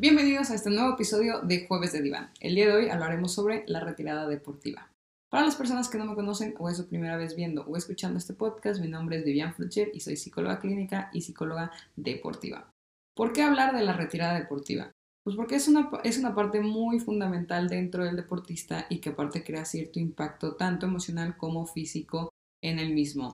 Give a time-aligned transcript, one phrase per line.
[0.00, 2.30] Bienvenidos a este nuevo episodio de Jueves de Diván.
[2.38, 4.92] El día de hoy hablaremos sobre la retirada deportiva.
[5.28, 8.16] Para las personas que no me conocen o es su primera vez viendo o escuchando
[8.16, 12.70] este podcast, mi nombre es Vivian Fletcher y soy psicóloga clínica y psicóloga deportiva.
[13.16, 14.92] ¿Por qué hablar de la retirada deportiva?
[15.24, 19.42] Pues porque es una, es una parte muy fundamental dentro del deportista y que aparte
[19.42, 22.28] crea cierto impacto tanto emocional como físico
[22.62, 23.32] en el mismo.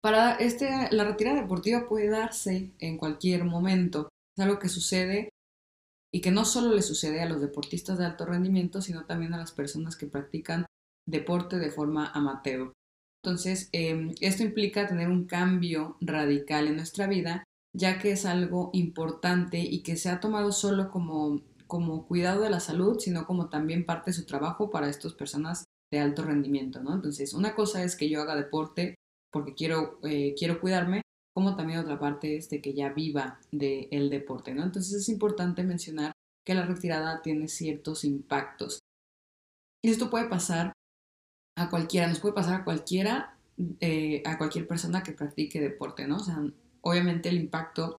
[0.00, 4.08] Para este, la retirada deportiva puede darse en cualquier momento.
[4.36, 5.30] Es algo que sucede
[6.14, 9.36] y que no solo le sucede a los deportistas de alto rendimiento, sino también a
[9.36, 10.64] las personas que practican
[11.08, 12.72] deporte de forma amateur.
[13.20, 17.42] Entonces, em, esto implica tener un cambio radical en nuestra vida,
[17.76, 22.50] ya que es algo importante y que se ha tomado solo como, como cuidado de
[22.50, 26.80] la salud, sino como también parte de su trabajo para estas personas de alto rendimiento,
[26.80, 26.94] ¿no?
[26.94, 28.94] Entonces, una cosa es que yo haga deporte
[29.32, 31.02] porque quiero, eh, quiero cuidarme,
[31.34, 34.62] como también otra parte es de que ya viva del deporte, ¿no?
[34.62, 36.12] Entonces es importante mencionar
[36.46, 38.78] que la retirada tiene ciertos impactos.
[39.82, 40.72] Y esto puede pasar
[41.56, 43.36] a cualquiera, nos puede pasar a cualquiera,
[43.80, 46.16] eh, a cualquier persona que practique deporte, ¿no?
[46.16, 46.38] O sea,
[46.80, 47.96] obviamente el impacto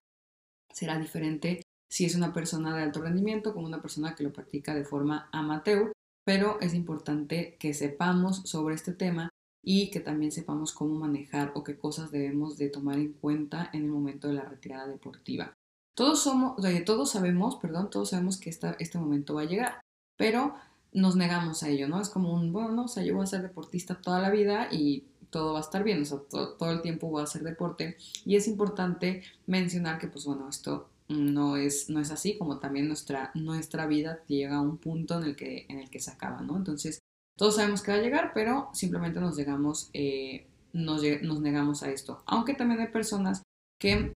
[0.72, 4.74] será diferente si es una persona de alto rendimiento como una persona que lo practica
[4.74, 5.92] de forma amateur,
[6.24, 9.28] pero es importante que sepamos sobre este tema
[9.68, 13.82] y que también sepamos cómo manejar o qué cosas debemos de tomar en cuenta en
[13.82, 15.54] el momento de la retirada deportiva.
[15.96, 19.80] Todos somos, todos sabemos, perdón, todos sabemos que esta, este momento va a llegar,
[20.16, 20.54] pero
[20.92, 22.00] nos negamos a ello, ¿no?
[22.00, 24.68] Es como un, bueno, no, o sea, yo voy a ser deportista toda la vida
[24.70, 27.96] y todo va a estar bien, o sea, todo, el tiempo voy a hacer deporte
[28.24, 32.86] y es importante mencionar que, pues bueno, esto no es, no es así, como también
[32.86, 36.40] nuestra, nuestra vida llega a un punto en el, que, en el que se acaba,
[36.42, 36.56] ¿no?
[36.56, 37.00] Entonces,
[37.36, 41.90] todos sabemos que va a llegar, pero simplemente nos, llegamos, eh, nos, nos, negamos a
[41.90, 42.22] esto.
[42.26, 43.42] Aunque también hay personas
[43.78, 44.14] que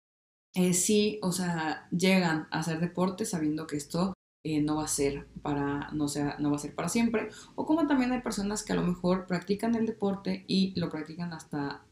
[0.55, 4.12] eh, sí, o sea, llegan a hacer deporte sabiendo que esto
[4.44, 7.67] eh, no va a ser para, no, sea, no va a ser para siempre, o
[7.67, 11.84] como también hay personas que a lo mejor practican el deporte y lo practican hasta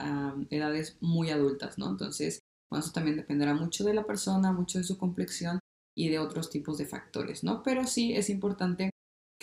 [0.51, 1.89] edades muy adultas, ¿no?
[1.89, 2.41] Entonces,
[2.71, 5.59] bueno, eso también dependerá mucho de la persona, mucho de su complexión
[5.97, 7.63] y de otros tipos de factores, ¿no?
[7.63, 8.91] Pero sí es importante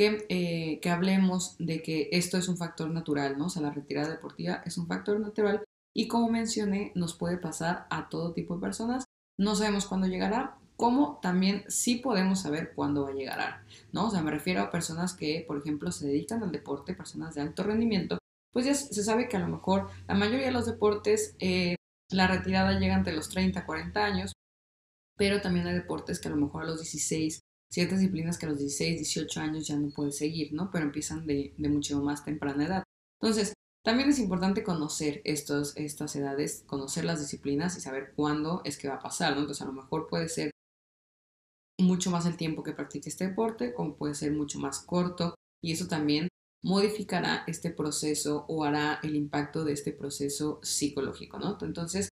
[0.01, 3.45] que, eh, que hablemos de que esto es un factor natural, ¿no?
[3.45, 5.63] O sea, la retirada deportiva es un factor natural
[5.94, 9.06] y como mencioné, nos puede pasar a todo tipo de personas.
[9.38, 14.07] No sabemos cuándo llegará, como también sí podemos saber cuándo va a llegar, ¿no?
[14.07, 17.41] O sea, me refiero a personas que, por ejemplo, se dedican al deporte, personas de
[17.41, 18.17] alto rendimiento,
[18.51, 21.75] pues ya se sabe que a lo mejor la mayoría de los deportes, eh,
[22.09, 24.34] la retirada llega entre los 30, 40 años,
[25.16, 27.41] pero también hay deportes que a lo mejor a los 16,
[27.72, 30.70] ciertas disciplinas que a los 16, 18 años ya no puedes seguir, ¿no?
[30.72, 32.84] Pero empiezan de, mucho más temprana edad.
[33.22, 38.78] Entonces, también es importante conocer estos, estas edades, conocer las disciplinas y saber cuándo es
[38.78, 39.42] que va a pasar, ¿no?
[39.42, 40.52] Entonces, a lo mejor puede ser
[41.80, 45.72] mucho más el tiempo que practique este deporte, como puede ser mucho más corto, y
[45.72, 46.28] eso también
[46.64, 51.58] modificará este proceso o hará el impacto de este proceso psicológico, ¿no?
[51.62, 52.09] Entonces,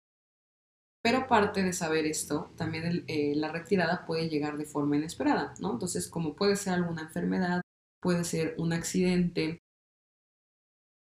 [1.06, 5.70] pero aparte de saber esto, también eh, la retirada puede llegar de forma inesperada, ¿no?
[5.70, 7.60] Entonces, como puede ser alguna enfermedad,
[8.02, 9.60] puede ser un accidente,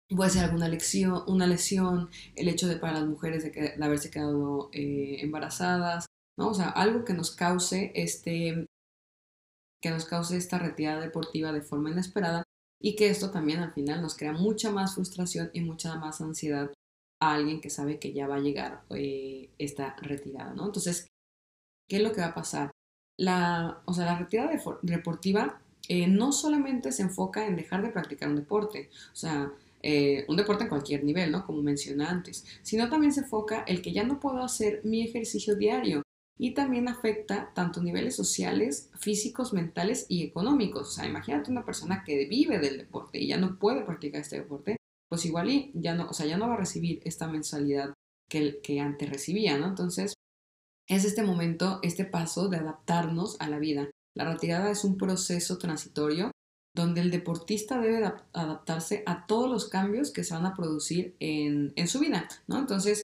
[0.08, 4.70] puede ser alguna lesión, una lesión, el hecho de para las mujeres de, haberse quedado
[4.72, 6.06] eh, embarazadas,
[6.38, 6.50] ¿no?
[6.50, 8.66] O sea, algo que nos cause este
[9.82, 12.44] que nos cause esta retirada deportiva de forma inesperada
[12.80, 16.70] y que esto también al final nos crea mucha más frustración y mucha más ansiedad
[17.20, 20.66] a alguien que sabe que ya va a llegar eh, esta retirada, ¿no?
[20.66, 21.06] Entonces,
[21.88, 22.70] ¿qué es lo que va a pasar?
[23.18, 24.50] La, o sea, la retirada
[24.82, 30.24] deportiva eh, no solamente se enfoca en dejar de practicar un deporte, o sea, eh,
[30.28, 31.44] un deporte en cualquier nivel, ¿no?
[31.46, 35.56] Como mencioné antes, sino también se enfoca el que ya no puedo hacer mi ejercicio
[35.56, 36.02] diario,
[36.40, 40.88] y también afecta tanto niveles sociales, físicos, mentales y económicos.
[40.88, 44.38] O sea, imagínate una persona que vive del deporte y ya no puede practicar este
[44.38, 44.76] deporte,
[45.10, 47.92] pues igual y ya no, o sea, ya no va a recibir esta mensualidad
[48.30, 49.66] que, que antes recibía, ¿no?
[49.66, 50.14] Entonces,
[50.88, 53.90] es este momento, este paso de adaptarnos a la vida.
[54.16, 56.30] La retirada es un proceso transitorio
[56.74, 61.72] donde el deportista debe adaptarse a todos los cambios que se van a producir en,
[61.74, 62.58] en su vida, ¿no?
[62.58, 63.02] Entonces,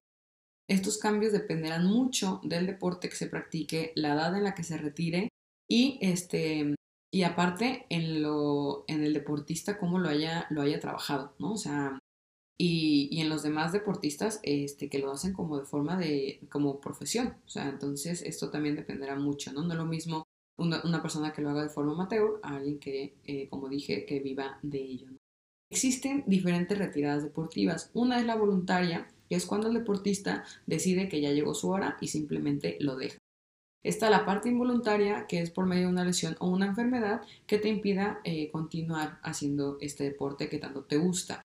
[0.69, 4.79] estos cambios dependerán mucho del deporte que se practique, la edad en la que se
[4.79, 5.29] retire
[5.69, 6.75] y este
[7.17, 11.53] y aparte en lo en el deportista cómo lo haya lo haya trabajado, ¿no?
[11.53, 11.99] O sea,
[12.59, 16.79] y, y, en los demás deportistas este, que lo hacen como de forma de como
[16.79, 17.37] profesión.
[17.47, 19.63] O sea, entonces esto también dependerá mucho, ¿no?
[19.63, 20.25] No es lo mismo
[20.59, 24.21] una, persona que lo haga de forma amateur a alguien que, eh, como dije, que
[24.21, 25.07] viva de ello.
[25.71, 27.91] Existen diferentes retiradas deportivas.
[27.95, 31.97] Una es la voluntaria, que es cuando el deportista decide que ya llegó su hora
[32.03, 33.17] y simplemente lo deja.
[33.82, 37.58] Está la parte involuntaria, que es por medio de una lesión o una enfermedad que
[37.58, 41.43] te impida eh, continuar haciendo este deporte que tanto te gusta.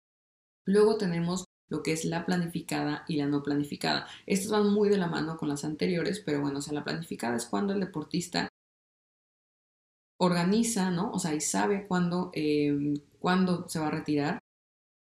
[0.65, 4.07] Luego tenemos lo que es la planificada y la no planificada.
[4.25, 7.37] Estas van muy de la mano con las anteriores, pero bueno, o sea, la planificada
[7.37, 8.49] es cuando el deportista
[10.17, 11.11] organiza, ¿no?
[11.11, 14.39] O sea, y sabe cuándo, eh, cuándo se va a retirar.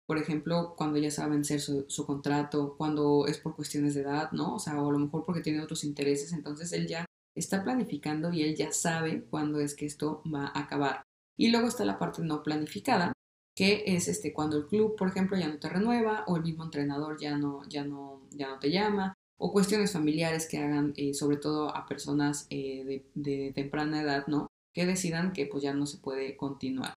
[0.06, 4.56] Por ejemplo, cuando ya sabe vencer su, contrato, cuando es por cuestiones de edad, ¿no?
[4.56, 8.32] O sea, o a lo mejor porque tiene otros intereses, entonces él ya está planificando
[8.32, 11.02] y él ya sabe cuándo es que esto va a acabar.
[11.36, 13.12] Y luego está la parte no planificada,
[13.56, 16.64] que es este cuando el club, por ejemplo, ya no te renueva o el mismo
[16.64, 21.14] entrenador ya no, ya no, ya no te llama o cuestiones familiares que hagan, eh,
[21.14, 24.46] sobre todo a personas eh, de, temprana edad, ¿no?
[24.72, 26.94] Que decidan que pues ya no se puede continuar.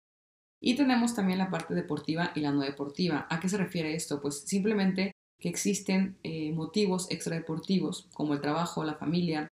[0.60, 3.26] Y tenemos también la parte deportiva y la no deportiva.
[3.30, 4.20] ¿A qué se refiere esto?
[4.20, 9.48] Pues simplemente que existen eh, motivos extradeportivos como el trabajo, la familia,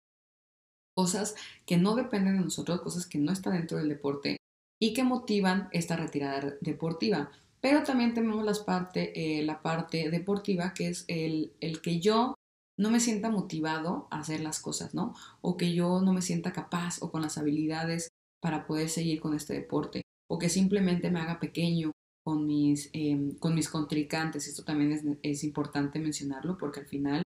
[0.97, 1.35] cosas
[1.67, 4.39] que no dependen de nosotros, cosas que no están dentro del deporte
[4.81, 7.31] y que motivan esta retirada deportiva.
[7.61, 12.35] Pero también tenemos las parte, eh, la parte deportiva, que es el, el que yo
[12.79, 15.15] no me sienta motivado a hacer las cosas, ¿no?
[15.41, 18.09] O que yo no me sienta capaz o con las habilidades
[18.41, 20.02] para poder seguir con este deporte,
[20.33, 21.93] o que simplemente me haga pequeño
[22.25, 24.49] con mis, em, con mis contrincantes.
[24.49, 27.23] Esto también es, es, importante mencionarlo porque al final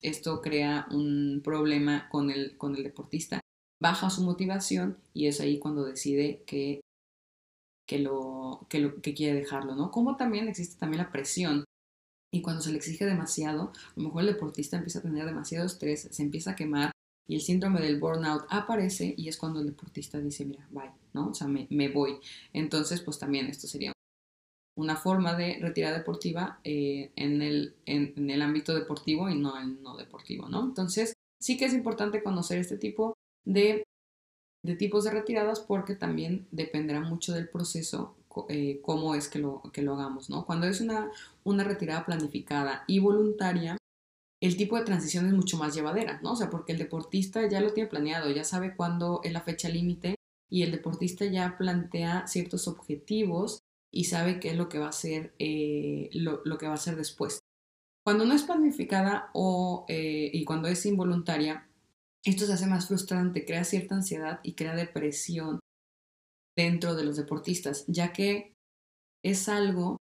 [0.00, 3.40] esto crea un problema con el, con el deportista
[3.78, 6.80] baja su motivación y es ahí cuando decide que,
[7.86, 9.90] que, lo, que, lo, que quiere dejarlo, ¿no?
[9.90, 11.66] Como también existe también la presión
[12.32, 15.66] y cuando se le exige demasiado, a lo mejor el deportista empieza a tener demasiado
[15.66, 16.92] estrés, se empieza a quemar
[17.28, 21.30] y el síndrome del burnout aparece y es cuando el deportista dice, mira, bye, ¿no?
[21.30, 22.18] O sea, me, voy.
[22.52, 23.92] Entonces, pues también esto sería
[24.76, 29.58] una forma de retirada deportiva eh, en, el, en, en, el ámbito deportivo y no
[29.58, 30.62] en no deportivo, ¿no?
[30.64, 33.14] Entonces, sí que es importante conocer este tipo
[33.46, 33.84] de,
[34.78, 38.16] tipos de retiradas porque también dependerá mucho del proceso
[38.50, 40.44] eh, cómo es que lo, que lo hagamos, ¿no?
[40.44, 41.10] Cuando es una,
[41.42, 43.78] una retirada planificada y voluntaria,
[44.42, 46.32] el tipo de transición es mucho más llevadera, ¿no?
[46.32, 49.70] O sea, porque el deportista ya lo tiene planeado, ya sabe cuándo es la fecha
[49.70, 50.15] límite
[50.50, 53.60] y el deportista ya plantea ciertos objetivos
[53.92, 56.96] y sabe qué es lo que va a hacer, eh, lo, que va a hacer
[56.96, 57.40] después.
[58.04, 61.68] Cuando no es planificada o, eh, y cuando es involuntaria,
[62.24, 65.60] esto se hace más frustrante, crea cierta ansiedad y crea depresión
[66.56, 68.52] dentro de los deportistas, ya que
[69.24, 69.98] es algo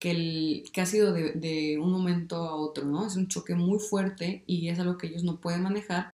[0.00, 3.06] que, ha sido de, un momento a otro, ¿no?
[3.06, 6.10] Es un choque muy fuerte y es algo que ellos no pueden manejar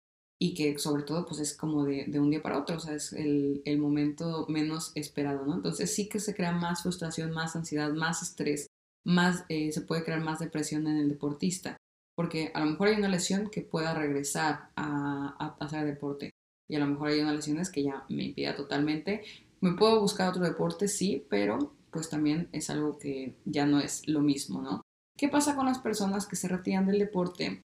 [0.44, 3.12] y que sobre todo pues es como de, un día para otro, o sea, es
[3.12, 5.54] el, momento menos esperado, ¿no?
[5.54, 8.66] Entonces sí que se crea más frustración, más ansiedad, más estrés,
[9.04, 11.76] más, eh, se puede crear más depresión en el deportista
[12.14, 16.30] porque a lo mejor hay una lesión que pueda regresar a, hacer deporte
[16.68, 19.22] y a lo mejor hay una lesión que ya me impida totalmente.
[19.60, 24.06] Me puedo buscar otro deporte, sí, pero pues también es algo que ya no es
[24.08, 24.82] lo mismo, ¿no?
[25.16, 27.62] ¿Qué pasa con las personas que se retiran del deporte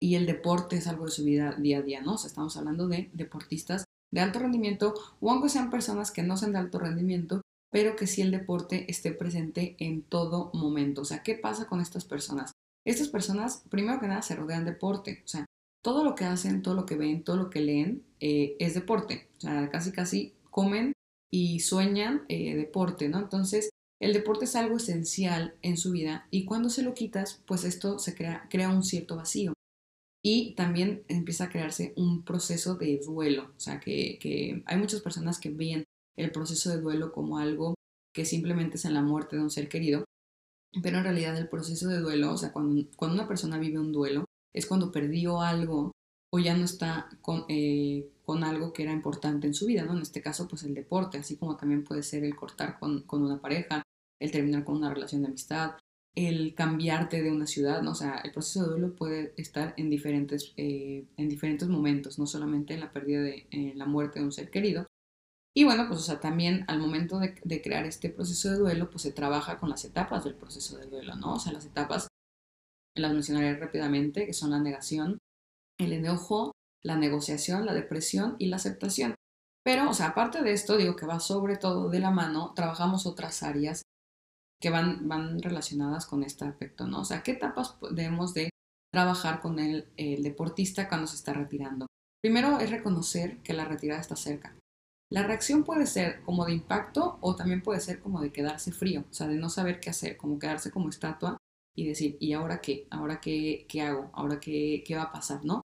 [0.00, 2.14] y el deporte es algo de su vida día a día, ¿no?
[2.14, 6.36] O sea, estamos hablando de deportistas de alto rendimiento o aunque sean personas que no
[6.36, 11.02] sean de alto rendimiento, pero que sí el deporte esté presente en todo momento.
[11.02, 12.52] O sea, ¿qué pasa con estas personas?
[12.84, 15.22] Estas personas, primero que nada, se rodean de deporte.
[15.24, 15.44] O sea,
[15.82, 19.28] todo lo que hacen, todo lo que ven, todo lo que leen eh, es deporte.
[19.38, 20.92] O sea, casi casi comen
[21.30, 23.18] y sueñan eh, deporte, ¿no?
[23.18, 27.64] Entonces, el deporte es algo esencial en su vida y cuando se lo quitas, pues
[27.64, 29.52] esto se crea, crea un cierto vacío.
[30.28, 33.52] Y también empieza a crearse un proceso de duelo.
[33.56, 35.84] O sea, que, hay muchas personas que ven
[36.16, 37.76] el proceso de duelo como algo
[38.12, 40.04] que simplemente es en la muerte de un ser querido,
[40.82, 43.92] pero en realidad el proceso de duelo, o sea, cuando, cuando una persona vive un
[43.92, 45.92] duelo, es cuando perdió algo
[46.32, 49.92] o ya no está con, eh, con, algo que era importante en su vida, ¿no?
[49.92, 53.22] En este caso, pues el deporte, así como también puede ser el cortar con, con
[53.22, 53.84] una pareja,
[54.20, 55.76] el terminar con una relación de amistad,
[56.16, 57.92] el cambiarte de una ciudad, ¿no?
[57.92, 62.26] O sea, el proceso de duelo puede estar en diferentes, eh, en diferentes momentos, no
[62.26, 64.86] solamente en la pérdida de en la muerte de un ser querido,
[65.58, 69.02] y bueno, pues o sea, también al momento de, crear este proceso de duelo, pues
[69.04, 71.36] se trabaja con las etapas del proceso de duelo, ¿no?
[71.36, 72.08] O sea, las etapas,
[72.94, 75.16] las mencionaré rápidamente, que son la negación,
[75.78, 76.52] el enojo,
[76.84, 79.14] la negociación, la depresión y la aceptación.
[79.64, 83.06] Pero, o sea, aparte de esto, digo que va sobre todo de la mano, trabajamos
[83.06, 83.80] otras áreas
[84.60, 87.00] que van, van relacionadas con este aspecto, ¿no?
[87.00, 88.50] O sea, ¿qué etapas debemos de
[88.92, 91.86] trabajar con el, el deportista cuando se está retirando?
[92.22, 94.56] Primero es reconocer que la retirada está cerca.
[95.10, 99.04] La reacción puede ser como de impacto o también puede ser como de quedarse frío,
[99.08, 101.36] o sea, de no saber qué hacer, como quedarse como estatua
[101.76, 102.88] y decir, ¿y ahora qué?
[102.90, 104.10] ¿Ahora qué, qué hago?
[104.14, 105.44] ¿Ahora qué, qué va a pasar?
[105.44, 105.62] ¿No?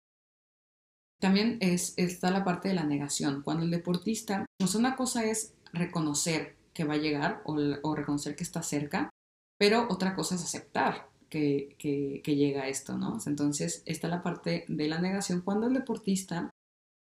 [1.19, 3.41] también es, está la parte de la negación.
[3.41, 8.43] Cuando el deportista, pues una cosa es reconocer que va a llegar o, reconocer que
[8.43, 9.09] está cerca,
[9.57, 13.17] pero otra cosa es aceptar que, que, llega esto, ¿no?
[13.25, 16.51] Entonces está la parte de la negación cuando el deportista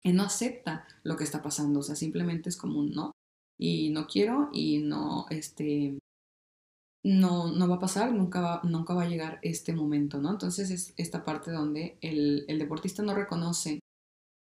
[0.05, 3.13] no acepta lo que está pasando, o sea, simplemente es como un no,
[3.59, 5.99] y no quiero y no, este,
[7.05, 10.31] no, no va a pasar, nunca va, nunca va a llegar este momento, ¿no?
[10.31, 13.81] Entonces es esta parte donde el, el deportista no reconoce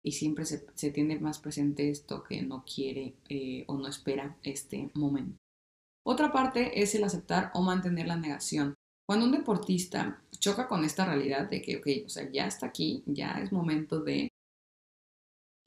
[0.02, 4.36] y siempre se, se, tiene más presente esto que no quiere eh, o no espera
[4.42, 5.38] este momento.
[6.04, 8.74] Otra parte es el aceptar o mantener la negación.
[9.06, 13.32] Cuando un deportista choca con esta realidad de que, o sea, ya está aquí, ya
[13.42, 14.28] es momento de...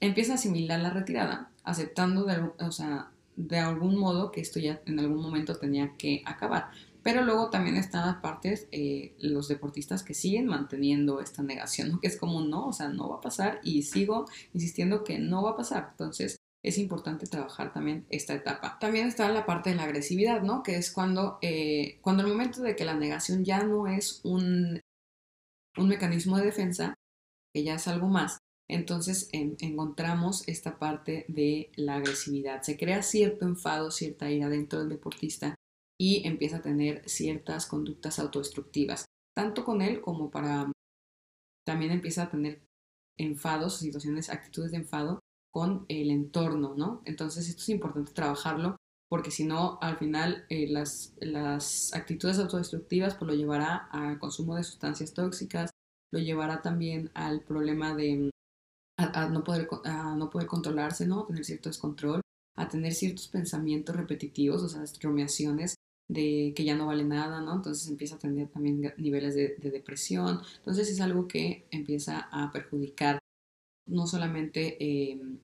[0.01, 4.81] Empieza a asimilar la retirada, aceptando de, o sea, de algún modo que esto ya
[4.85, 6.71] en algún momento tenía que acabar.
[7.05, 11.99] Pero luego también están las partes, eh, los deportistas que siguen manteniendo esta negación, ¿no?
[11.99, 15.43] que es como no, o sea, no va a pasar y sigo insistiendo que no
[15.43, 15.89] va a pasar.
[15.91, 18.79] Entonces es importante trabajar también esta etapa.
[18.79, 20.63] También está la parte de la agresividad, ¿no?
[20.63, 24.81] Que es cuando, eh, cuando el momento de que la negación ya no es un,
[25.77, 26.95] un mecanismo de defensa,
[27.53, 32.63] que ya es algo más, entonces encontramos esta parte de la agresividad.
[32.63, 35.53] Se crea cierto enfado, cierta ira dentro del deportista
[35.99, 40.71] y empieza a tener ciertas conductas autodestructivas, tanto con él como para...
[41.65, 42.63] También empieza a tener
[43.17, 45.19] enfados, situaciones, actitudes de enfado
[45.51, 47.01] con el entorno, ¿no?
[47.05, 48.75] Entonces esto es importante trabajarlo
[49.09, 54.55] porque si no, al final eh, las, las actitudes autodestructivas pues lo llevará al consumo
[54.55, 55.69] de sustancias tóxicas,
[56.11, 58.31] lo llevará también al problema de
[58.97, 61.21] a, no, poder, a no poder controlarse, ¿no?
[61.21, 62.21] A tener cierto descontrol,
[62.57, 65.75] a tener ciertos pensamientos repetitivos, o sea, rumiaciones
[66.07, 67.55] de que ya no vale nada, ¿no?
[67.55, 70.39] Entonces empieza a tener también niveles de, depresión.
[70.57, 73.19] Entonces es algo que empieza a perjudicar
[73.87, 75.39] no solamente em,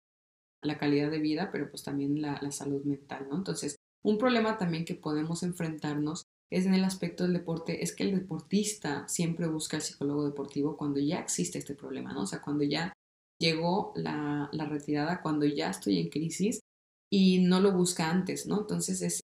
[0.64, 3.38] la calidad de vida, pero pues también la, salud mental, ¿no?
[3.38, 8.04] Entonces, un problema también que podemos enfrentarnos es en el aspecto del deporte, es que
[8.04, 12.24] el deportista siempre busca al psicólogo deportivo cuando ya existe este problema, ¿no?
[12.24, 12.94] O sea, cuando ya
[13.40, 16.60] llegó la, la retirada, cuando ya estoy en crisis
[17.12, 18.60] y no lo busca antes, ¿no?
[18.62, 19.22] Entonces es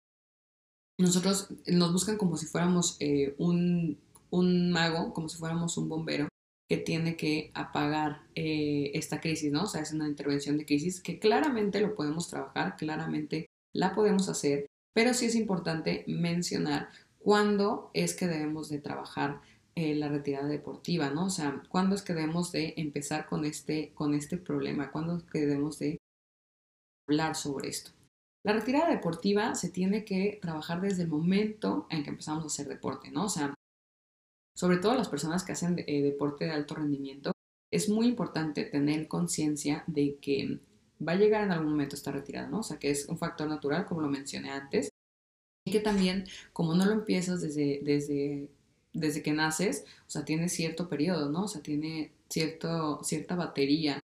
[0.98, 3.98] nosotros nos buscan como si fuéramos eh, un,
[4.30, 6.28] un, mago, como si fuéramos un bombero
[6.68, 9.64] que tiene que apagar eh, esta crisis, ¿no?
[9.64, 14.28] O sea, es una intervención de crisis que claramente lo podemos trabajar, claramente la podemos
[14.28, 19.40] hacer, pero sí es importante mencionar cuándo es que debemos de trabajar
[19.74, 21.26] eh, la retirada deportiva, ¿no?
[21.26, 25.24] O sea, cuándo es que debemos de empezar con este, con este problema, cuándo es
[25.24, 25.98] que debemos de
[27.08, 27.90] hablar sobre esto.
[28.44, 32.66] La retirada deportiva se tiene que trabajar desde el momento en que empezamos a hacer
[32.66, 33.26] deporte, ¿no?
[33.26, 33.54] O sea,
[34.56, 37.32] sobre todo las personas que hacen eh, deporte de alto rendimiento,
[37.70, 40.60] es muy importante tener conciencia de que
[41.06, 42.60] va a llegar en algún momento esta retirada, ¿no?
[42.60, 44.90] O sea, que es un factor natural, como lo mencioné antes,
[45.64, 48.50] y que también, como no lo empiezas desde, desde,
[48.92, 51.44] desde que naces, o sea, tiene cierto periodo, ¿no?
[51.44, 54.00] O sea, tiene cierto, cierta batería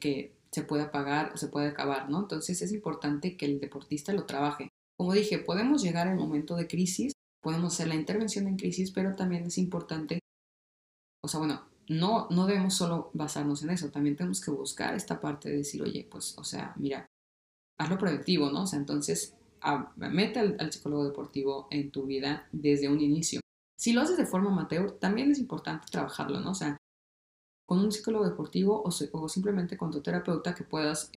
[0.00, 2.20] que se puede apagar o se puede acabar, ¿no?
[2.20, 4.68] Entonces es importante que el deportista lo trabaje.
[4.96, 9.14] Como dije, podemos llegar al momento de crisis, podemos hacer la intervención en crisis, pero
[9.14, 10.20] también es importante,
[11.24, 15.20] o sea, bueno, no, no debemos solo basarnos en eso, también tenemos que buscar esta
[15.20, 17.06] parte de decir, oye, pues, o sea, mira,
[17.78, 18.62] hazlo preventivo, ¿no?
[18.62, 19.34] O sea, entonces,
[19.96, 23.40] mete al, al psicólogo deportivo en tu vida desde un inicio.
[23.78, 26.50] Si lo haces de forma amateur, también es importante trabajarlo, ¿no?
[26.50, 26.76] O sea,
[27.70, 31.12] con un psicólogo deportivo o, simplemente con tu terapeuta que puedas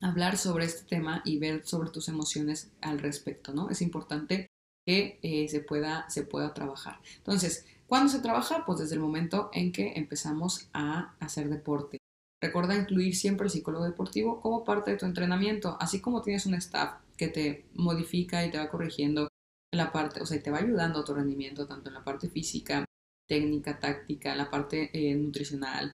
[0.00, 3.68] hablar sobre este tema y ver sobre tus emociones al respecto, ¿no?
[3.68, 4.46] Es importante
[4.86, 7.00] que eh, se, pueda, se pueda trabajar.
[7.18, 8.64] Entonces, ¿cuándo se trabaja?
[8.64, 11.98] Pues desde el momento en que empezamos a hacer deporte.
[12.42, 16.54] Recuerda incluir siempre el psicólogo deportivo como parte de tu entrenamiento, así como tienes un
[16.54, 19.28] staff que te modifica y te va corrigiendo
[19.70, 22.30] en la parte, o sea, te va ayudando a tu rendimiento, tanto en la parte
[22.30, 22.86] física,
[23.28, 25.92] técnica, táctica, la parte eh, nutricional,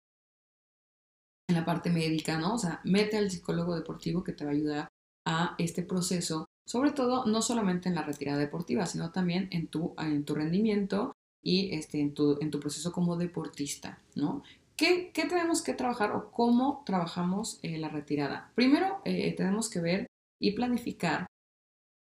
[1.49, 2.55] la parte médica, ¿no?
[2.55, 4.89] O sea, mete al psicólogo deportivo que te va a ayudar
[5.27, 9.95] a este proceso, sobre todo no solamente en la retirada deportiva, sino también en tu,
[9.99, 11.13] en tu rendimiento
[11.43, 14.43] y este, en, tu, en tu proceso como deportista, ¿no?
[14.77, 18.51] ¿Qué, ¿Qué, tenemos que trabajar o cómo trabajamos eh, la retirada?
[18.57, 20.07] Primero, eh, tenemos que ver
[20.41, 21.27] y planificar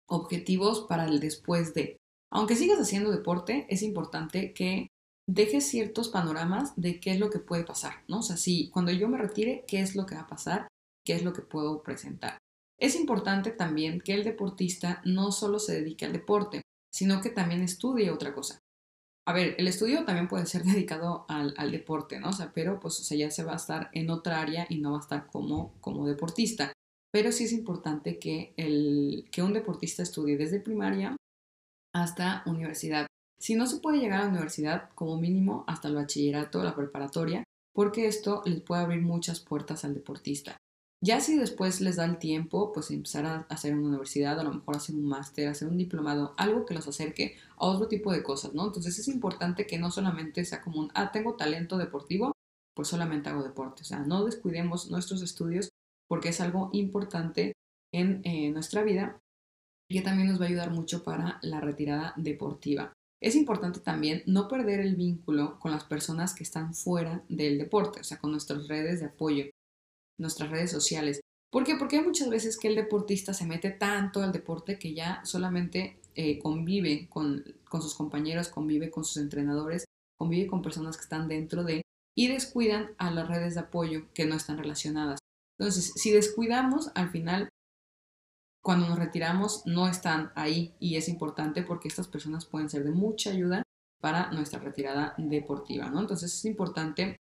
[0.08, 1.98] objetivos para el después de.
[2.32, 4.88] Aunque sigas haciendo deporte, es importante que
[5.26, 8.18] deje ciertos panoramas de qué es lo que puede pasar, ¿no?
[8.18, 10.68] O sea, si cuando yo me retire, ¿qué es lo que va a pasar?
[11.04, 12.38] ¿Qué es lo que puedo presentar?
[12.78, 16.62] Es importante también que el deportista no solo se dedique al deporte,
[16.92, 18.58] sino que también estudie otra cosa.
[19.26, 22.30] a ver, el estudio también puede ser dedicado al, deporte, ¿no?
[22.30, 24.78] O sea, pero pues o sea, ya se va a estar en otra área y
[24.80, 26.72] no va a estar como, como deportista.
[27.10, 31.16] Pero sí es importante que, el, que un deportista estudie desde primaria
[31.94, 33.06] hasta universidad.
[33.44, 37.44] Si no se puede llegar a la universidad, como mínimo hasta el bachillerato, la preparatoria,
[37.74, 40.56] porque esto les puede abrir muchas puertas al deportista.
[41.02, 44.54] Ya si después les da el tiempo, pues empezar a hacer una universidad, a lo
[44.54, 48.22] mejor hacer un máster, hacer un diplomado, algo que los acerque a otro tipo de
[48.22, 48.64] cosas, ¿no?
[48.64, 52.32] Entonces es importante que no solamente sea como un, ah, tengo talento deportivo,
[52.74, 53.82] pues solamente hago deporte.
[53.82, 55.68] O sea, no descuidemos nuestros estudios
[56.08, 57.52] porque es algo importante
[57.92, 59.18] en eh, nuestra vida
[59.90, 62.94] y que también nos va a ayudar mucho para la retirada deportiva.
[63.22, 68.00] Es importante también no perder el vínculo con las personas que están fuera del deporte,
[68.00, 69.44] o sea, con nuestras redes de apoyo
[70.18, 71.20] nuestras redes sociales.
[71.50, 71.76] ¿Por qué?
[71.76, 76.00] Porque hay muchas veces que el deportista se mete tanto al deporte que ya solamente
[76.14, 79.84] eh, convive con, con sus compañeros, convive con sus entrenadores,
[80.18, 81.82] convive con personas que están dentro de
[82.16, 85.18] y descuidan a las redes de apoyo que no están relacionadas.
[85.58, 87.48] Entonces, si descuidamos, al final,
[88.64, 92.92] cuando nos retiramos, no están ahí y es importante porque estas personas pueden ser de
[92.92, 93.62] mucha ayuda
[94.00, 96.00] para nuestra retirada deportiva, ¿no?
[96.00, 97.18] Entonces es importante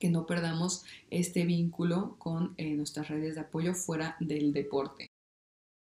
[0.00, 5.08] que no perdamos este vínculo con eh, nuestras redes de apoyo fuera del deporte.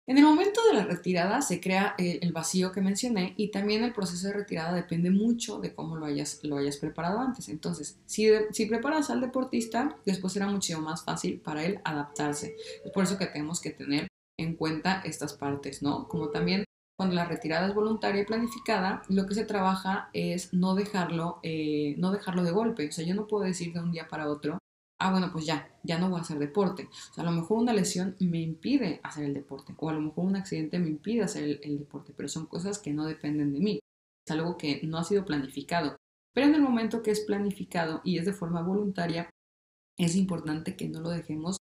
[0.06, 3.94] En el momento de la retirada se crea el, vacío que mencioné y también el
[3.94, 7.48] proceso de retirada depende mucho de cómo lo hayas, lo hayas preparado antes.
[7.48, 12.58] Entonces, si, si preparas al deportista, después será mucho más fácil para él adaptarse.
[12.84, 14.10] Es por eso que tenemos que tener
[14.40, 16.08] en cuenta estas partes, ¿no?
[16.08, 16.64] Como también
[16.98, 21.96] cuando la retirada es voluntaria y planificada, lo que se trabaja es no dejarlo, eh,
[21.98, 22.88] no dejarlo de golpe.
[22.88, 24.60] O sea, yo no puedo decir de un día para otro,
[25.00, 26.88] ah, bueno, pues ya, ya no voy a hacer deporte.
[27.12, 30.02] O sea, a lo mejor una lesión me impide hacer el deporte, o a lo
[30.02, 33.54] mejor un accidente me impide hacer el, el deporte, pero son cosas que no dependen
[33.54, 33.80] de mí.
[34.26, 35.98] Es algo que no ha sido planificado.
[36.34, 39.30] Pero en el momento que es planificado y es de forma voluntaria,
[39.98, 41.58] es importante que no lo dejemos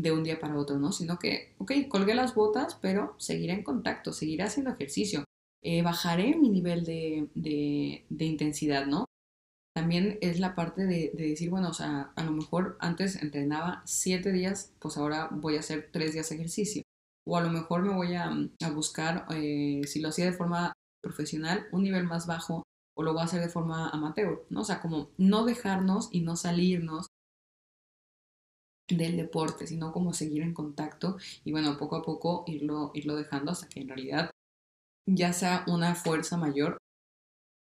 [0.00, 0.92] de un día para otro, ¿no?
[0.92, 5.24] Sino que, ok, colgué las botas, pero seguiré en contacto, seguiré haciendo ejercicio,
[5.62, 9.04] eh, bajaré mi nivel de, de, intensidad, ¿no?
[9.74, 14.32] También es la parte de, decir, bueno, o sea, a lo mejor antes entrenaba siete
[14.32, 16.82] días, pues ahora voy a hacer tres días de ejercicio.
[17.26, 18.30] O a lo mejor me voy a,
[18.74, 22.62] buscar, eh, si lo hacía de forma profesional, un nivel más bajo
[22.96, 24.62] o lo voy a hacer de forma amateur, ¿no?
[24.62, 27.06] O sea, como no dejarnos y no salirnos
[28.90, 33.52] del deporte, sino como seguir en contacto y bueno, poco a poco irlo, irlo dejando
[33.52, 34.30] hasta que en realidad
[35.06, 36.78] ya sea una fuerza mayor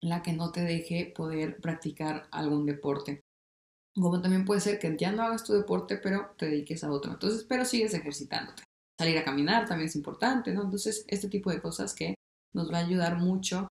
[0.01, 3.21] la que no te deje poder practicar algún deporte.
[3.93, 7.11] Como también puede ser que ya no hagas tu deporte, pero te dediques a otro.
[7.11, 8.63] Entonces, pero sigues ejercitándote.
[8.97, 10.63] Salir a caminar también es importante, ¿no?
[10.63, 12.15] Entonces, este tipo de cosas que
[12.53, 13.67] nos va a ayudar mucho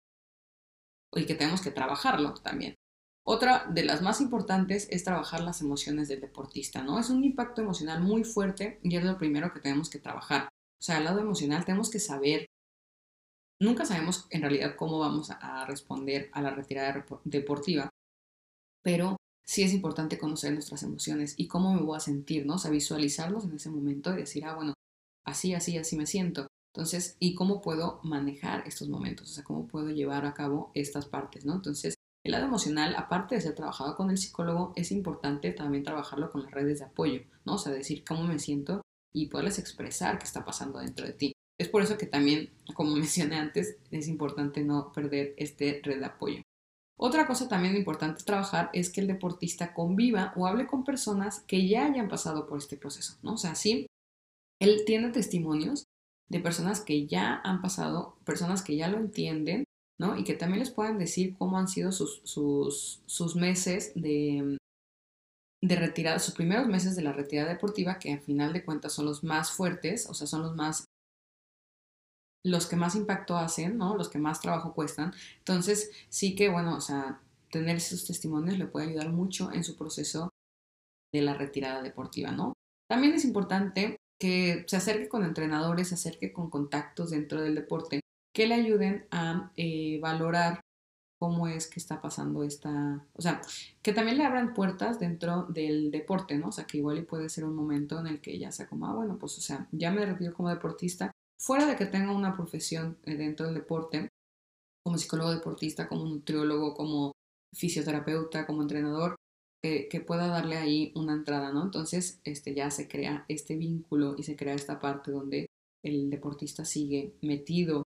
[1.14, 2.74] y que tenemos que trabajarlo también.
[3.24, 6.98] Otra de las más importantes es trabajar las emociones del deportista, ¿no?
[6.98, 10.48] Es un impacto emocional muy fuerte y es lo primero que tenemos que trabajar.
[10.80, 12.46] O sea, al lado emocional tenemos que saber,
[13.60, 17.88] nunca sabemos en realidad cómo vamos a responder a la retirada deportiva,
[18.82, 22.54] pero sí es importante conocer nuestras emociones y cómo me voy a sentir, ¿no?
[22.54, 24.74] O sea, visualizarnos en ese momento y decir, ah, bueno,
[25.24, 26.48] así, así, así me siento.
[26.74, 29.30] Entonces, ¿y cómo puedo manejar estos momentos?
[29.30, 31.54] O sea, ¿cómo puedo llevar a cabo estas partes, ¿no?
[31.54, 36.30] Entonces, el lado emocional, aparte de ser trabajado con el psicólogo, es importante también trabajarlo
[36.30, 37.54] con las redes de apoyo, ¿no?
[37.54, 38.82] O sea, decir cómo me siento
[39.12, 41.32] y poderles expresar qué está pasando dentro de ti.
[41.58, 46.06] Es por eso que también, como mencioné antes, es importante no perder este red de
[46.06, 46.42] apoyo.
[46.96, 51.66] Otra cosa también importante trabajar es que el deportista conviva o hable con personas que
[51.66, 53.34] ya hayan pasado por este proceso, ¿no?
[53.34, 53.86] O sea, sí,
[54.60, 55.84] él tiene testimonios
[56.28, 59.64] de personas que ya han pasado, personas que ya lo entienden
[60.18, 64.58] y que también les puedan decir cómo han sido sus, sus, meses de,
[65.62, 69.06] de retirada, sus primeros meses de la retirada deportiva, que al final de cuentas son
[69.06, 70.86] los más fuertes, o sea, son los más
[72.44, 73.96] los que más impacto hacen, ¿no?
[73.96, 75.14] Los que más trabajo cuestan.
[75.38, 79.76] Entonces, sí que, bueno, o sea, tener esos testimonios le puede ayudar mucho en su
[79.76, 80.30] proceso
[81.14, 82.54] de la retirada deportiva, ¿no?
[82.90, 88.01] También es importante que se acerque con entrenadores, se acerque con contactos dentro del deporte
[88.32, 90.60] que le ayuden a eh, valorar
[91.20, 93.40] cómo es que está pasando esta, o sea,
[93.80, 96.48] que también le abran puertas dentro del deporte, ¿no?
[96.48, 98.94] O sea, que igual puede ser un momento en el que ya sea como, ah,
[98.94, 102.98] bueno, pues, o sea, ya me retiro como deportista, fuera de que tenga una profesión
[103.04, 104.08] eh, dentro del deporte,
[104.84, 107.12] como psicólogo deportista, como nutriólogo, como
[107.54, 109.14] fisioterapeuta, como entrenador,
[109.64, 111.62] que pueda darle ahí una entrada, ¿no?
[111.62, 115.46] Entonces, este, ya se crea este vínculo y se crea esta parte donde
[115.84, 117.84] el deportista sigue metido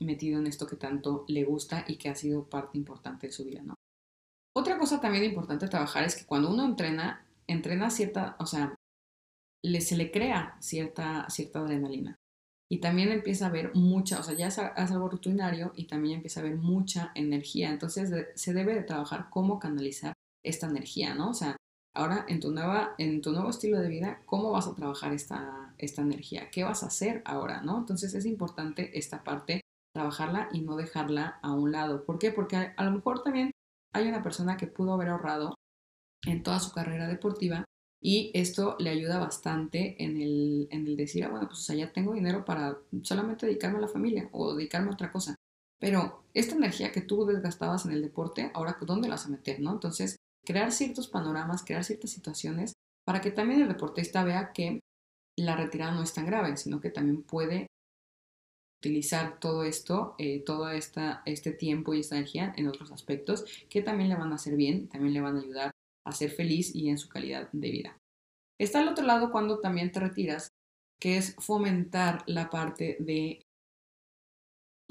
[0.00, 3.44] metido en esto que tanto le gusta y que ha sido parte importante de su
[3.44, 3.74] vida, ¿no?
[4.56, 8.74] Otra cosa también importante trabajar es que cuando uno entrena, entrena cierta, o sea,
[9.62, 12.16] le, se le crea cierta, cierta adrenalina.
[12.72, 16.40] Y también empieza a ver mucha, o sea, ya es, algo rutinario y también empieza
[16.40, 17.70] a ver mucha energía.
[17.70, 20.12] Entonces se debe de trabajar cómo canalizar
[20.44, 21.30] esta energía, ¿no?
[21.30, 21.56] O sea,
[21.94, 25.74] ahora en tu, nueva, en tu nuevo estilo de vida, ¿cómo vas a trabajar esta,
[25.78, 26.50] esta energía?
[26.50, 27.78] ¿Qué vas a hacer ahora, ¿no?
[27.78, 32.04] Entonces es importante esta parte, trabajarla y no dejarla a un lado.
[32.04, 32.30] ¿Por qué?
[32.30, 33.50] Porque a, lo mejor también
[33.92, 35.54] hay una persona que pudo haber ahorrado
[36.26, 37.64] en toda su carrera deportiva
[38.02, 41.76] y esto le ayuda bastante en el, en el decir, ah, bueno, pues o sea,
[41.76, 45.34] ya tengo dinero para solamente dedicarme a la familia o dedicarme a otra cosa.
[45.78, 49.60] Pero esta energía que tú desgastabas en el deporte, ahora ¿dónde la vas a meter,
[49.60, 49.72] no?
[49.72, 52.72] Entonces, crear ciertos panoramas, crear ciertas situaciones
[53.04, 54.80] para que también el deportista vea que
[55.38, 57.66] la retirada no es tan grave, sino que también puede
[58.80, 63.82] utilizar todo esto, eh, todo esta, este tiempo y esta energía en otros aspectos que
[63.82, 65.70] también le van a hacer bien, también le van a ayudar
[66.06, 67.96] a ser feliz y en su calidad de vida.
[68.58, 70.48] Está al otro lado cuando también te retiras,
[70.98, 73.42] que es fomentar la parte de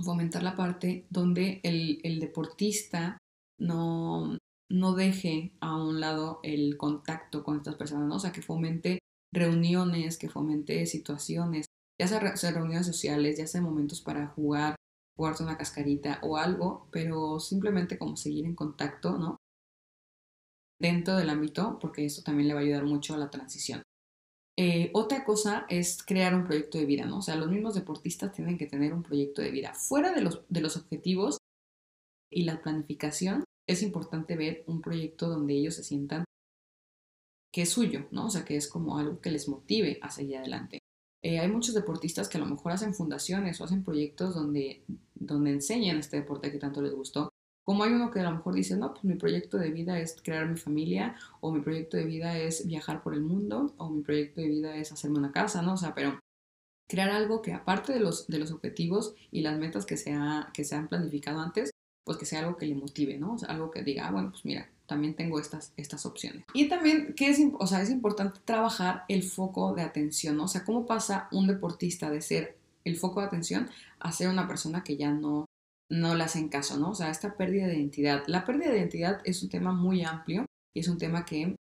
[0.01, 3.17] fomentar la parte donde el, deportista
[3.59, 4.37] no,
[4.71, 8.15] no deje a un lado el contacto con estas personas, ¿no?
[8.15, 8.99] o sea, que fomente
[9.33, 11.65] reuniones, que fomente situaciones,
[11.99, 14.75] ya sea, reuniones sociales, ya sea momentos para jugar,
[15.17, 19.37] jugarte una cascarita o algo, pero simplemente como seguir en contacto, ¿no?
[20.79, 23.83] dentro del ámbito, porque eso también le va a ayudar mucho a la transición.
[24.57, 27.19] Eh, otra cosa es crear un proyecto de vida, ¿no?
[27.19, 29.73] O sea, los mismos deportistas tienen que tener un proyecto de vida.
[29.73, 31.37] Fuera de los, de los objetivos
[32.31, 36.25] y la planificación, es importante ver un proyecto donde ellos se sientan
[37.53, 38.25] que es suyo, ¿no?
[38.25, 40.79] O sea, que es como algo que les motive a seguir adelante.
[41.21, 44.83] Eh, hay muchos deportistas que a lo mejor hacen fundaciones o hacen proyectos donde,
[45.15, 47.29] donde enseñan este deporte que tanto les gustó
[47.69, 50.19] como hay uno que a lo mejor dice, no, pues mi proyecto de vida es
[50.23, 54.01] crear mi familia, o mi proyecto de vida es viajar por el mundo, o mi
[54.01, 55.73] proyecto de vida es hacerme una casa, ¿no?
[55.73, 56.17] O sea, pero
[56.89, 60.17] crear algo que aparte de los, de los objetivos y las metas que se,
[60.51, 61.69] que se han planificado antes,
[62.03, 63.35] pues que sea algo que le motive, ¿no?
[63.35, 66.43] O sea, algo que diga, ah, bueno, pues mira, también tengo estas, estas opciones.
[66.53, 70.37] Y también, ¿qué es, o sea, es importante trabajar el foco de atención.
[70.41, 74.47] O sea, ¿cómo pasa un deportista de ser el foco de atención a ser una
[74.47, 75.45] persona que ya no
[75.89, 76.91] no le hacen caso, ¿no?
[76.91, 78.23] O sea, esta pérdida de identidad.
[78.27, 81.55] La pérdida de identidad es un tema muy amplio y es un tema que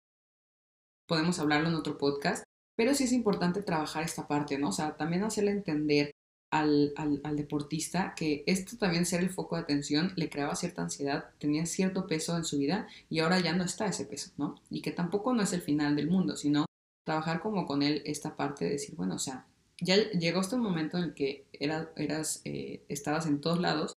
[1.08, 2.44] podemos hablarlo en otro podcast,
[2.76, 4.70] pero sí es importante trabajar esta parte, ¿no?
[4.70, 6.12] O sea, también hacerle entender
[6.50, 11.26] al, al, deportista que esto también ser el foco de atención le creaba cierta ansiedad,
[11.40, 14.56] tenía cierto peso en su vida y ahora ya no está ese peso, ¿no?
[14.70, 16.66] Y que tampoco no es el final del mundo, sino
[17.06, 19.46] trabajar como con él esta parte de decir, bueno, o sea,
[19.82, 23.94] ya llegó este momento en el que era, eras, eh, estabas en todos lados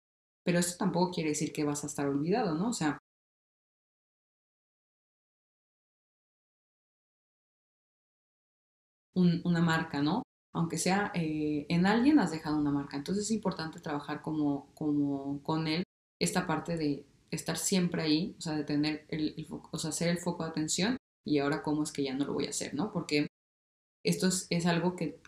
[0.50, 2.70] pero esto tampoco quiere decir que vas a estar olvidado, ¿no?
[2.70, 2.98] O sea,
[9.16, 10.24] una marca, ¿no?
[10.54, 12.98] Aunque sea eh, en alguien has dejado una marca.
[12.98, 15.84] Entonces es importante trabajar como, como con él
[16.20, 20.10] esta parte de estar siempre ahí, o sea, de tener el, foco, o sea, ser
[20.10, 22.74] el foco de atención y ahora cómo es que ya no lo voy a hacer,
[22.74, 22.92] ¿no?
[22.92, 23.28] Porque
[24.04, 25.20] esto es, algo que,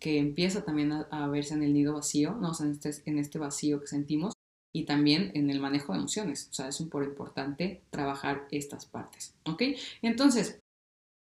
[0.00, 2.50] empieza también a, verse en el nido vacío, ¿no?
[2.50, 4.34] O sea, en este, en este vacío que sentimos
[4.72, 6.48] y también en el manejo de emociones.
[6.50, 9.34] O sea, es súper importante trabajar estas partes.
[9.46, 9.62] ¿Ok?
[10.02, 10.60] Entonces,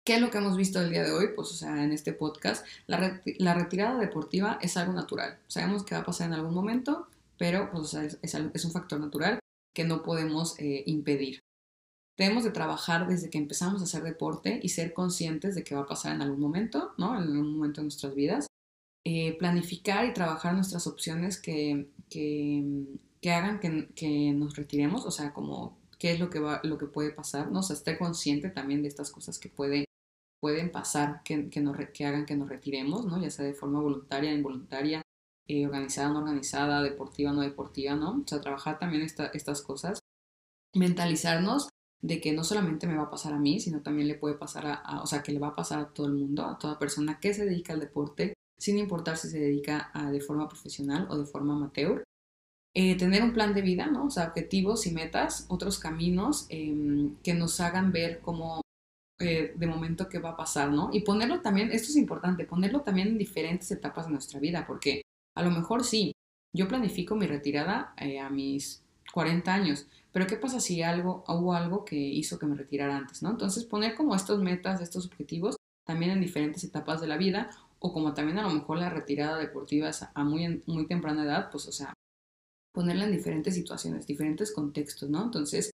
[0.10, 1.28] ¿qué es lo que hemos visto el día de hoy?
[1.36, 5.38] Pues, o sea, en este podcast, la, la retirada deportiva es algo natural.
[5.46, 8.72] Sabemos que va a pasar en algún momento, pero pues, o sea, es, es, un
[8.72, 9.38] factor natural
[9.72, 11.42] que no podemos eh, impedir.
[12.18, 15.82] Debemos de trabajar desde que empezamos a hacer deporte y ser conscientes de que va
[15.82, 17.16] a pasar en algún momento, ¿no?
[17.16, 18.48] En algún momento de nuestras vidas.
[19.06, 22.64] Eh, planificar y trabajar nuestras opciones que, que,
[23.22, 26.88] que hagan que, nos retiremos, o sea, como qué es lo que, va, lo que
[26.88, 27.60] puede pasar, ¿no?
[27.60, 29.86] O sea, estar consciente también de estas cosas que puede,
[30.40, 31.60] pueden pasar, que, que,
[32.06, 33.22] hagan que nos retiremos, ¿no?
[33.22, 35.02] Ya sea de forma voluntaria, involuntaria,
[35.48, 38.22] eh, organizada, no organizada, deportiva, no deportiva, ¿no?
[38.24, 40.00] O sea, trabajar también estas cosas,
[40.74, 41.70] mentalizarnos
[42.02, 44.66] de que no solamente me va a pasar a mí, sino también le puede pasar
[44.68, 47.20] a, o sea, que le va a pasar a todo el mundo, a toda persona
[47.20, 51.18] que se dedica al deporte, sin importar si se dedica a, de forma profesional o
[51.18, 52.04] de forma amateur.
[52.76, 54.06] Eh, tener un plan de vida, ¿no?
[54.06, 58.62] O sea, objetivos y metas, otros caminos em, que nos hagan ver cómo
[59.20, 60.90] eh, de momento qué va a pasar, ¿no?
[60.94, 65.02] Y ponerlo también, esto es importante, ponerlo también en diferentes etapas de nuestra vida, porque
[65.36, 66.14] a lo mejor sí,
[66.56, 71.54] yo planifico mi retirada eh, a mis 40 años, pero ¿qué pasa si algo, hubo
[71.54, 73.32] algo que hizo que me retirara antes, ¿no?
[73.32, 77.92] Entonces poner como estos metas, estos objetivos también en diferentes etapas de la vida, o
[77.94, 81.72] como también a lo mejor la retirada deportiva a muy, muy temprana edad, pues o
[81.72, 81.94] sea,
[82.74, 85.24] ponerla en diferentes situaciones, diferentes contextos, ¿no?
[85.24, 85.72] Entonces,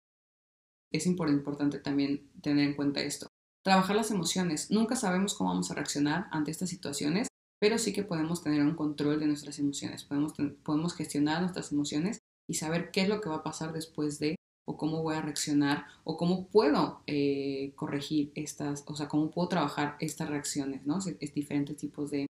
[0.92, 3.28] es importante también tener en cuenta esto.
[3.64, 4.72] Trabajar las emociones.
[4.72, 7.28] Nunca sabemos cómo vamos a reaccionar ante estas situaciones,
[7.60, 10.04] pero sí que podemos tener un control de nuestras emociones.
[10.04, 14.18] Podemos, podemos gestionar nuestras emociones y saber qué es lo que va a pasar después
[14.18, 14.36] de,
[14.68, 19.50] o cómo voy a reaccionar, o cómo puedo eh, corregir estas, o sea, cómo puedo
[19.50, 20.98] trabajar estas reacciones, ¿no?
[20.98, 22.28] Es, diferentes tipos de,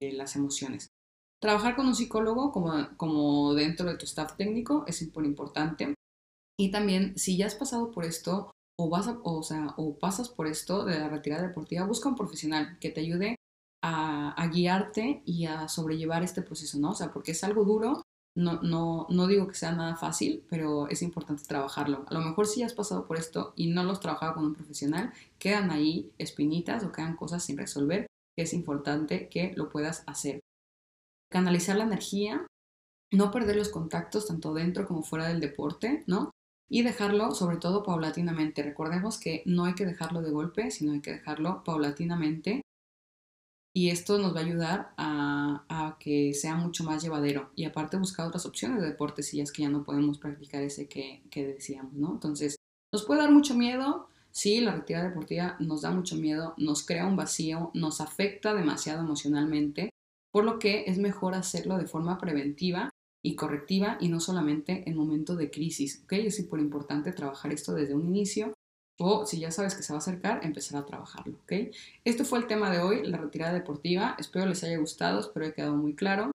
[0.00, 0.88] de, las emociones.
[1.40, 5.94] Trabajar con un psicólogo como, como dentro de tu staff técnico es muy importante.
[6.60, 10.46] Y también, si ya has pasado por esto, o, vas o, sea, o pasas por
[10.46, 13.36] esto de la retirada deportiva, busca un profesional que te ayude
[13.82, 16.90] a, a, guiarte y a sobrellevar este proceso, ¿no?
[16.90, 18.02] O sea, porque es algo duro,
[18.36, 22.04] no, no, no digo que sea nada fácil, pero es importante trabajarlo.
[22.06, 24.54] A lo mejor si has pasado por esto y no lo has trabajado con un
[24.54, 30.04] profesional, quedan ahí espinitas o quedan cosas sin resolver, que es importante que lo puedas
[30.06, 30.40] hacer.
[31.32, 32.46] Canalizar la energía,
[33.10, 36.32] no perder los contactos tanto dentro como fuera del deporte, ¿no?
[36.70, 38.62] Y dejarlo sobre todo paulatinamente.
[38.62, 42.62] Recordemos que no hay que dejarlo de golpe, sino hay que dejarlo paulatinamente
[43.72, 47.96] y esto nos va a ayudar a, a, que sea mucho más llevadero y aparte
[47.96, 51.22] buscar otras opciones de deporte si ya es que ya no podemos practicar ese que,
[51.30, 52.12] que decíamos, ¿no?
[52.12, 52.56] Entonces,
[52.92, 57.06] nos puede dar mucho miedo, sí, la retirada deportiva nos da mucho miedo, nos crea
[57.06, 59.90] un vacío, nos afecta demasiado emocionalmente,
[60.32, 62.90] por lo que es mejor hacerlo de forma preventiva
[63.22, 66.02] y correctiva y no solamente en momentos de crisis.
[66.04, 66.12] ¿ok?
[66.12, 68.54] Es súper importante trabajar esto desde un inicio
[68.98, 71.38] o si ya sabes que se va a acercar, empezar a trabajarlo.
[71.42, 71.52] ¿ok?
[72.04, 74.16] Esto fue el tema de hoy, la retirada deportiva.
[74.18, 76.30] Espero les haya gustado, espero haya quedado muy claro.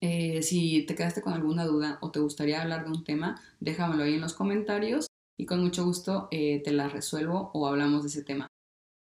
[0.00, 4.04] Eh, si te quedaste con alguna duda o te gustaría hablar de un tema, déjamelo
[4.04, 8.08] ahí en los comentarios y con mucho gusto eh, te la resuelvo o hablamos de
[8.08, 8.46] ese tema.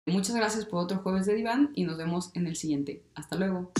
[0.06, 3.02] Muchas gracias por otro jueves de diván y nos vemos en el siguiente.
[3.14, 3.72] Hasta luego.